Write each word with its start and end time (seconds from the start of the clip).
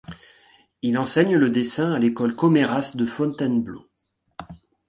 Il 0.81 0.97
enseigne 0.97 1.35
le 1.35 1.51
dessin 1.51 1.93
à 1.93 1.99
l’école 1.99 2.35
Comairas 2.35 2.95
de 2.95 3.05
Fontainebleau. 3.05 3.85